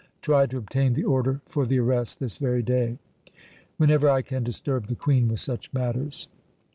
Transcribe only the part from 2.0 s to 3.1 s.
this very day."